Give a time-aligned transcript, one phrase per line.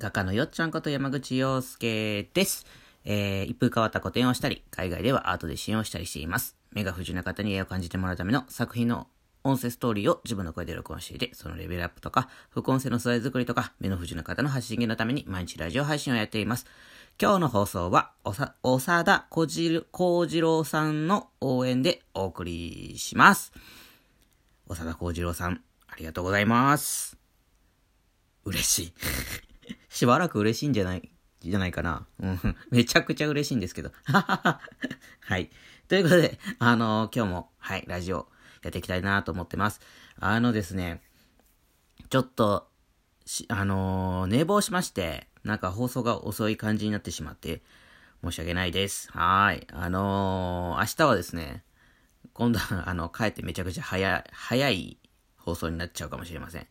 [0.00, 2.64] 画家のよっちゃんこと山口洋介です。
[3.04, 6.56] えー、一風変わった個展をしたり、海外ではアートで支援をしたりしています。
[6.72, 9.08] 目が不自由な方に絵を感じてもらうための作品の
[9.44, 16.64] 音声ストーリーを自分の声で録音していて、そのレベルアップとか、副音声の素材作りとか、目の不自由な方の発信源のために毎日ラジオ配信をやっています。
[17.20, 23.52] 今日の放送は、おさ、長田小次郎さんの応援でお送りします。
[24.66, 27.18] 長田幸次郎さん、ありがとうございます。
[28.46, 28.92] 嬉しい。
[29.90, 32.06] しばらく嬉しいんじゃない、じゃないかな。
[32.20, 32.56] うん。
[32.70, 33.92] めちゃくちゃ嬉しいんですけど。
[34.06, 34.60] は
[35.36, 35.50] い。
[35.88, 38.30] ということで、あのー今日も、はい、ラジオ
[38.62, 39.80] やっていきたいなと思ってます。
[40.18, 41.02] あのですね、
[42.08, 42.70] ちょっと、
[43.26, 47.62] しあのー寝坊しまして、なんか放送が遅い感じになってしまって、
[48.22, 49.10] 申し訳ないです。
[49.10, 49.66] はい。
[49.72, 51.64] あのー明日はですね、
[52.32, 54.98] 今度は、あの、帰ってめちゃくちゃ早い、早い
[55.36, 56.66] 放送になっちゃうかもしれません。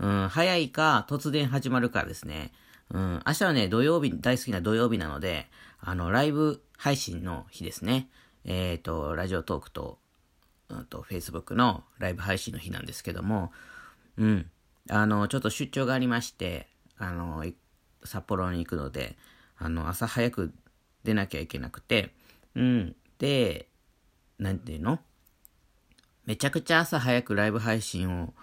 [0.00, 2.52] うん、早いか、突然始まるかですね。
[2.90, 8.08] うん、明日はね、土曜日、大好きな土曜日なので、あの、ライブ配信の日ですね。
[8.44, 9.98] えっ、と、ラジオトークと、
[10.68, 13.52] うんと、Facebook のライブ配信の日なんですけども、
[14.16, 14.50] うん、
[14.90, 17.44] あの、ちょっと出張がありまして、あの、
[18.04, 19.16] 札幌に行くので、
[19.58, 20.54] あの、朝早く
[21.04, 22.14] 出なきゃいけなくて、
[22.54, 23.68] うん、で、
[24.38, 25.00] なんていうの？
[26.24, 28.34] めちゃくちゃ朝早くライブ配信を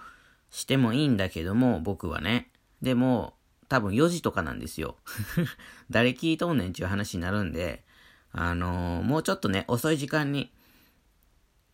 [0.56, 2.50] してもいいんだけども、僕はね。
[2.82, 3.34] でも、
[3.68, 4.96] 多分4時とかなんですよ。
[5.92, 7.84] 誰聞いとんねんっていう話になるんで、
[8.32, 10.54] あのーもうちょっとね、遅い時間に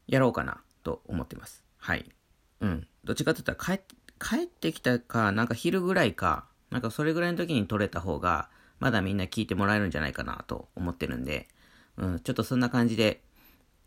[0.07, 1.63] やろうかなと思ってます。
[1.77, 2.11] はい。
[2.61, 2.87] うん。
[3.03, 3.83] どっちかって言ったら帰
[4.19, 11.47] 帰ってきたか、なんか昼ぐらいか、なんかそれぐらいの時に撮れた方が、まだみんな聞いてもらえるんじゃないかなと思ってるんで、
[11.97, 13.21] うん、ちょっとそんな感じで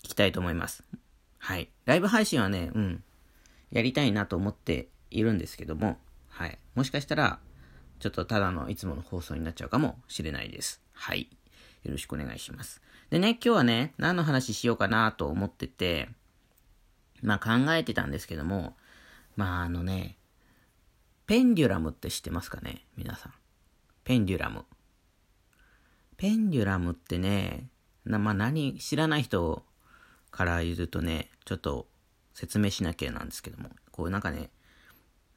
[0.04, 0.84] いきたいと思います。
[1.38, 1.68] はい。
[1.84, 3.04] ライブ配信はね、うん、
[3.74, 6.58] やりたいなと思っているんですけども、はい。
[6.74, 7.40] もしかしたら、
[7.98, 10.80] ちょっとただのいつもの放送になっちゃうかもしれないです。
[10.92, 11.28] はい。
[11.82, 12.80] よろしくお願いします。
[13.10, 16.08] でね、今日はね、何の話しようかなと思ってて、
[17.20, 18.76] まあ考えてたんですけども、
[19.36, 20.16] まああのね、
[21.26, 22.84] ペンデュラムって知ってますかね？
[22.96, 23.32] 皆さん。
[24.04, 24.64] ペンデュラム。
[26.16, 27.68] ペンデュラムってね、
[28.04, 29.64] なまあ何、知らない人
[30.30, 31.88] から言うとね、ちょっと
[32.34, 34.50] 説明しなきゃなんですけども、こうなんかね、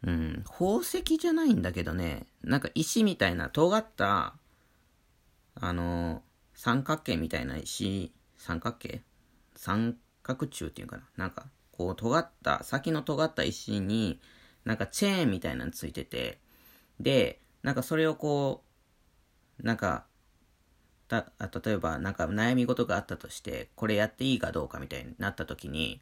[0.03, 4.35] うん、宝石じゃないんだけどね、なんか石みたいな尖った、
[5.55, 6.21] あの、
[6.53, 9.01] 三角形みたいな石、三角形？
[9.55, 11.03] 三角柱っていうかな？
[11.17, 14.19] なんか、こう尖った、先の尖った石に、
[14.65, 16.39] なんかチェーンみたいなのついてて、
[16.99, 18.63] で、なんかそれをこ
[19.59, 20.05] う、なんか、
[21.07, 21.31] た
[21.63, 26.01] 例えばなんか悩み事があったとして、これやっていいかどうかみたいになった時に、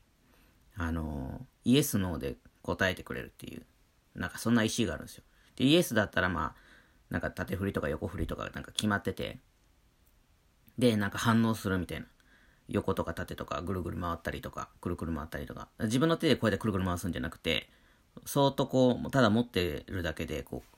[0.77, 3.65] あの、イエス、ノーで答えてくれるっていう、
[4.15, 5.23] なんかそんな石があるんですよ。
[5.55, 6.65] で、イエスだったらまあ、
[7.09, 9.39] なんか縦振りとか横振りとかなんか決まってて、
[10.77, 12.07] で、なんか反応するみたいな。
[12.67, 15.69] 横とか縦とかぐるぐる回ったりとか、くるくる回ったりとか。
[15.81, 17.69] 自分の手でこうやってくるくる回すんじゃなくて、
[18.25, 20.77] そーっとこう、ただ持ってるだけで、こう、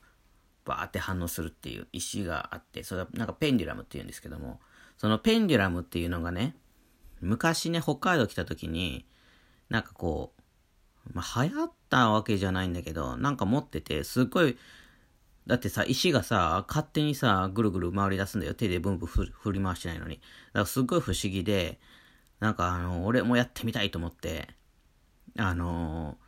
[0.64, 4.60] バーって反応するっていう石があって、それはなんかペンデュラムって言うんですけども、
[4.98, 6.54] そのペンデュラムっていうのがね、
[7.20, 9.06] 昔ね、北海道来た時に、
[9.68, 14.56] なんかこう、まあ、流行ったわけじゃないんだけど、なんか持ってて、すっごい、
[15.46, 18.54] だってさ、石がさ、勝手にさ、ぐるぐる回り出すんだよ。
[18.54, 20.16] 手でブンブン振り回してないのに。
[20.16, 21.80] だからすっごい不思議で、
[22.40, 24.48] なんかあの、俺もやってみたいと思って、
[25.36, 26.18] あの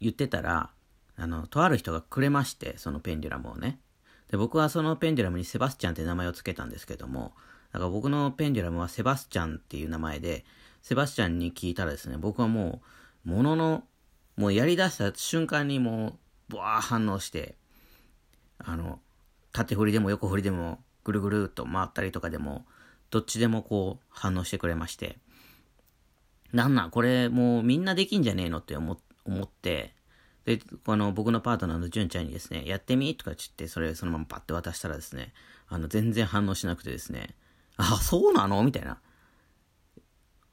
[0.00, 0.70] 言ってたら、
[1.16, 3.80] あの、とある人がくれまして、そのペンデュラムをね。
[4.30, 7.34] で、僕はそのペンデュラムにセバスチャンって名前を付けたんですけども、
[7.72, 10.44] だから僕のペンデュラムはセバスチャンっていう名前で、
[10.88, 12.80] セバスチャンに聞いたらですね、僕はも
[13.26, 13.84] う、ものの、
[14.38, 16.18] もうやり出した瞬間にも
[16.48, 17.56] う、ブワー反応して、
[18.56, 18.98] あの、
[19.52, 22.64] 縦振りでも横振りでも、ぐるぐるっと回ったりとかでも、
[23.10, 25.18] どっちでもこう反応してくれまして、
[26.54, 29.94] なんなん、これもうみんなできんじゃねえのって思思って、
[30.46, 35.34] で、この僕のパートナーの純ちゃんにですね、やってみとか言って、それそのままパッて渡したらですね、
[35.68, 37.36] あの、全然反応しなくてですね、
[37.76, 38.62] あ、そうなの？
[38.62, 39.02] みたいな。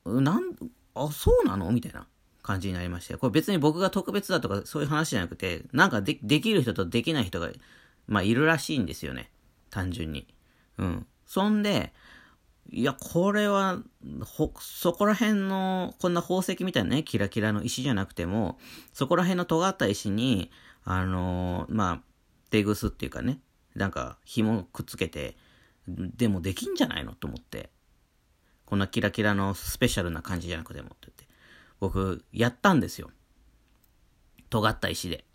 [0.05, 0.55] なん、
[0.93, 1.71] あ、そうなの？
[1.71, 2.07] みたいな
[2.41, 3.17] 感じになりまして。
[3.17, 7.49] これ別に僕が特別だとかそういう話じゃなくて、なんかできる人とできない人が、
[8.07, 9.31] まあいるらしいんですよね。
[9.69, 10.27] 単純に。
[10.77, 11.07] うん。
[11.25, 11.93] そんで、
[12.71, 13.79] いや、これは、
[14.23, 18.57] ほ、そこら辺の、こんな宝石みたいなね、キラキラの石じゃなくても、
[18.93, 20.51] そこら辺の尖った石に、
[20.83, 22.01] あのーまあ、
[22.49, 23.39] テグスっていうかね、
[23.75, 25.35] なんか紐くっつけて、
[25.87, 27.13] でもできんじゃないの？
[27.13, 27.69] と思って。
[28.65, 31.25] こんなキラキラのスペシャルな感じじゃなくてもって言って。
[31.79, 33.11] 僕、やったんですよ。
[34.49, 35.25] 尖った石で。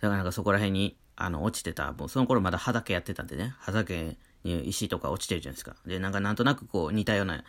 [0.00, 5.74] だからなんかそこら辺にあの、落ちてた、もうその頃まだ畑やってたんでね、畑に石とか落ちてるじゃないですか。
[5.84, 7.42] で、なんかなんとなくこう似たような、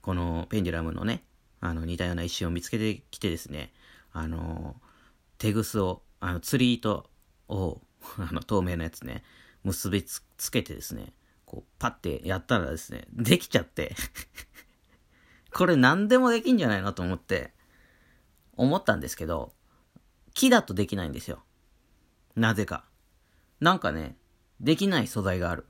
[0.00, 1.22] このペンデュラムのね、
[1.60, 3.72] あの似たような石を見つけてきてですね、
[4.12, 4.74] あの、
[5.38, 7.08] 手ぐすを、あの、釣り糸
[7.48, 7.80] を、
[8.18, 9.22] あの、透明なやつね、
[9.62, 10.20] 結びつ
[10.50, 11.12] けてですね、
[11.46, 13.94] こう、パッてやったらですね、できちゃって
[15.54, 17.52] これ何でもできんじゃないのと思って、
[18.56, 19.52] 思ったんですけど、
[20.34, 21.42] 木だとできないんですよ。
[22.36, 22.84] なぜか。
[23.60, 24.16] なんかね、
[24.60, 25.66] できない素材がある。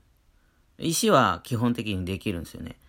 [0.77, 2.79] 石は基本的にできるんですよね。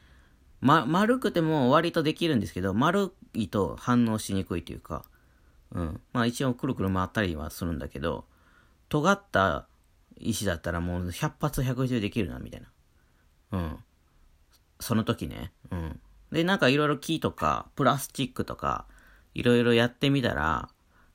[0.61, 5.05] ま、丸くても割とできるんですけど、丸いと反応しにくいというか、
[5.73, 6.01] うん。
[6.13, 8.25] まあ一応くるくる回ったりはするんだけど、
[8.89, 9.67] 尖った
[10.17, 12.69] 石だったらもう100発100できるな、みたいな。
[13.53, 13.79] うん。
[14.81, 15.53] その時ね。
[15.71, 16.01] うん。
[16.35, 18.87] で、なんかいろいろ木とか、プラスチックとか、
[19.35, 20.69] いろいろやってみたら、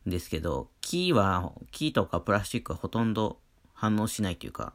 [0.05, 3.37] ですけど、木は、木とかプラスチックはほとんど
[3.73, 4.73] 反応しないというか、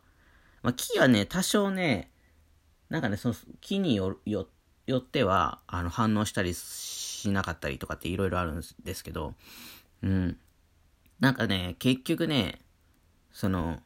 [0.62, 2.11] まあ、木はね、多少ね、
[2.91, 4.46] なんかね、その木によよ
[4.87, 9.35] よっては、あの、反応したりしなかったりとかっていろいろあるんですけど、
[10.02, 10.38] うん。
[11.20, 12.61] なんかね、結局ね、
[13.32, 13.81] その、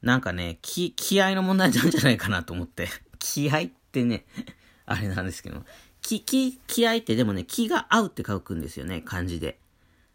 [0.00, 2.88] なんかね、気、気合の問題なんじゃないかなと思って。
[3.18, 4.24] 気合ってね、
[4.86, 5.64] あれなんですけど、
[6.02, 9.58] 気、気、気合ってでもね、気が合うって書くんですよね、漢字で。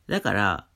[0.07, 0.67] だから、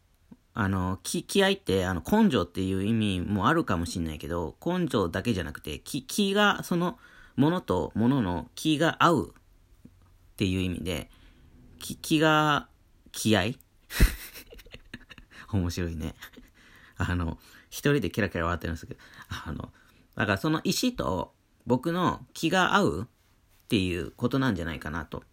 [0.55, 6.99] あの、気、気合って、あの、根性っていう意味もあるかもしんないけど、根性だけじゃなくて、気、気が、その、
[7.35, 11.09] ものとものの気が合うっていう意味で、
[11.79, 12.67] 気、気が、
[13.11, 13.53] 気合
[15.51, 16.15] 面白いね。
[16.97, 18.99] あの、一人でキラキラ笑ってるんですけど、
[19.45, 19.71] あの、
[20.15, 21.33] だからその石と
[21.65, 23.07] 僕の気が合う
[23.73, 25.23] っていうことなんじゃないかなと。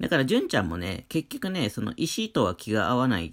[0.00, 3.32] だから、純ちゃんもね、結局ね、その石とは気が合わない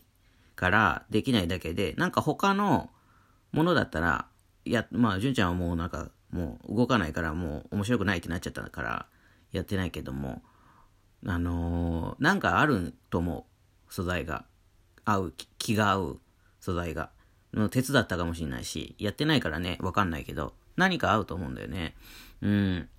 [0.55, 2.89] からできないだけで、なんか他の
[3.51, 4.27] ものだったら、
[4.63, 9.05] いや、まあ、純ちゃんはもうなんか、もう動かないからもう面白くないってなっちゃったから、
[9.51, 10.41] やってないけども、
[11.27, 13.45] あのー、なんかあると思
[13.89, 13.93] う。
[13.93, 14.45] 素材が。
[15.03, 16.19] 合う、気が合う
[16.61, 17.09] 素材が。
[17.53, 21.95] の手伝ったかもしれないし、やってないからね、わかんないけど、何か合うと思うんだよね。
[22.41, 22.89] うん。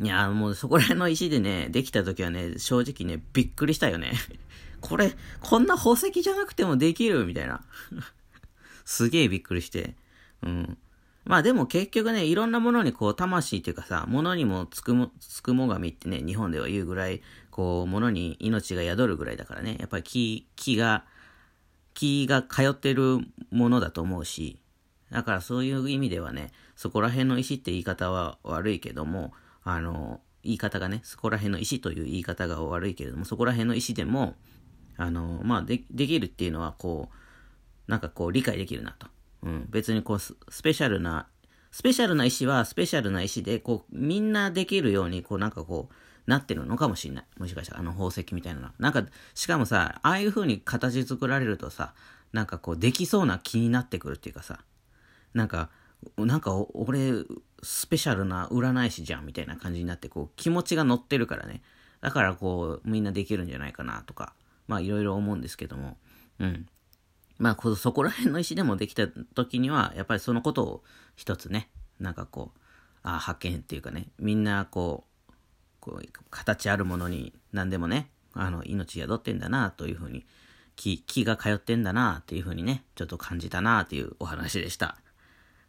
[0.00, 4.12] いや、もうそこら辺の石でね、できた時はね、正直ね、びっくりしたよね。
[4.80, 7.24] これ、こんな宝石じゃなくてもできる？
[7.26, 7.64] みたいな。
[8.84, 9.94] すげえびっくりして。
[10.42, 10.78] うん。
[11.24, 21.06] まあでも結局ね、いろんなものにこう、魂っていうかさ、物にもつくも、つくもがみってね、日本では言うぐらい、こう、物に命が宿るぐらいだからね、やっぱり気、気が、
[21.94, 23.20] 気が通ってる
[23.50, 24.58] ものだと思うし、
[25.10, 29.32] だからそういう意味ではね、そこら辺の石って言い方は悪いけども、
[29.64, 34.34] あの、言い方がね、そこら辺の石という言い方が悪いけれども、そこら辺の石でも、
[34.96, 39.06] あの、まあ、で、できるっていうのは、こう、なんかこう、理解できるなと。
[39.42, 39.66] うん。
[39.70, 41.28] 別にこうス、ペシャルな、
[41.70, 45.94] スペシャルな石は、スペシャルな石で、こう、みんなできるように、こう、なんかこう、
[46.26, 47.24] なってるのかもしれない。
[47.38, 48.68] もしかしたら、あの宝石みたいなの。
[48.78, 51.94] なんか、しかもさ、ああいう風に形作られるとさ、
[52.32, 54.60] なんかこう、できそうな気になってくるっていうかさ、
[55.34, 55.70] なんか、
[56.16, 57.24] なんか俺、
[57.62, 61.62] スペシャルな占い師じゃんみたいな感じになって、こう、気持ちが乗ってるからね。
[62.00, 64.34] だからこう、みんなできるんじゃないかなとか、
[64.68, 65.96] まあいろいろ思うんですけども、
[66.38, 66.66] うん。
[67.38, 70.84] まあ、そこら辺の石でもできた時には、やっぱりそのことを
[71.16, 71.68] 一つね、
[71.98, 72.58] なんかこう、
[73.02, 75.32] あ発見っていうかね、みんなこう、
[75.80, 80.24] こう、形あるものに何でもね、あの、命宿ってんだなというふうに、
[80.76, 84.96] 気、気が通ってんだなっていうふうにね、ちょっと感じたなっていうお話でした。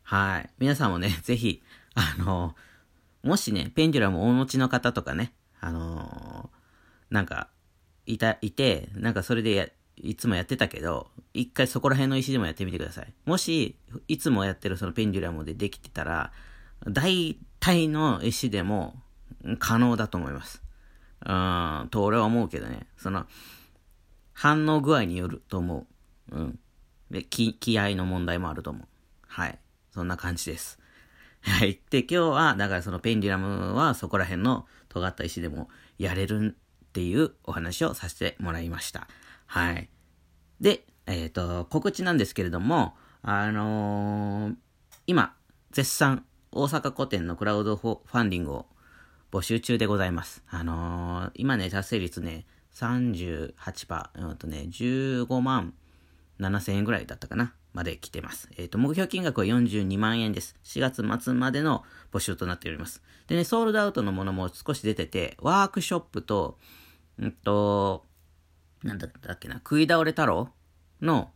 [0.06, 0.50] はい。
[0.60, 1.64] 皆さんもね、 ぜひ、
[1.96, 2.56] あの、
[3.24, 6.52] もしね、ペンデュラムをお持ちの方とかね、あの
[7.10, 7.50] なんか、
[8.06, 13.14] いた、いて、なんかそれでや、いつもやってたけど、一回そこら辺の石でもやってみてください。
[13.26, 16.32] もし、いつもやってるそのペンデュラムでできてたら、
[16.86, 19.02] 大体の石でも
[19.58, 20.62] 可能だと思います。
[21.26, 22.86] うん、と俺は思うけどね。
[22.98, 23.26] その、
[24.34, 25.88] 反応具合によると思
[26.30, 26.36] う。
[26.36, 26.60] うん。
[27.10, 28.88] で、気、気合の問題もあると思う。
[29.26, 29.58] はい。
[29.96, 30.78] そんな感じです。
[31.40, 31.80] はい。
[31.90, 39.08] で、今日は、だからそのペンデュラムはそこら辺の尖った石でもやれるっていうお話をさせてもらいました。
[39.46, 39.90] はい。
[40.60, 44.56] で、えっ、ー、と、告知なんですけれども、あのー、
[45.08, 45.34] 今、
[45.72, 48.66] 絶賛大阪古典のクラウドファンディングを
[49.32, 50.44] 募集中でございます。
[50.50, 55.74] あのー、今ね、達成率ね、38%、うんとね、15万
[56.42, 57.54] 7000円ぐらいだったかな。
[57.76, 58.50] まで来てます。
[58.58, 60.56] えっ、ー、と、目標金額は42万円です。
[60.64, 63.04] 4月末までの募集となっております。
[63.28, 66.58] でね、ソールドアウトのものも少し出てて、ワークショップと、
[67.22, 68.06] んと、
[68.84, 70.50] なんだったっけな、食い倒れ太郎
[71.02, 71.32] の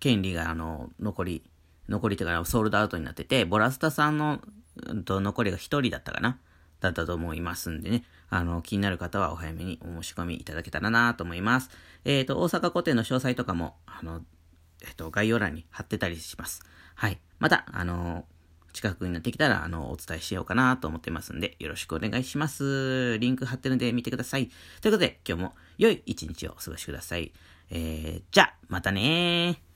[0.00, 1.42] 権利が、あの、残り
[1.88, 4.40] 残り手かソールドアウトになってて、ボラスタさんの、
[4.86, 6.38] うんと、残りが1人だったかな
[6.80, 8.04] だったと思いますんでね。
[8.30, 11.70] あの、気になる方はお早めにお申し込みいただけたらなと思います。
[12.04, 14.22] えっ、ー、と、大阪古典の詳細とかも、あの、
[14.82, 16.62] えっ、と、概要欄に貼ってたりします。
[16.94, 17.18] はい。
[17.38, 18.24] また、あの
[18.72, 23.18] 近くになってきたら、あの、お伝えしようかなと思ってますんで、よろしくお願いします。
[23.18, 24.50] リンク貼ってるんで見てください。
[24.80, 27.32] ということで、今日も良い一日をお過ごしください。
[27.70, 29.71] えー、じゃあ、またねー。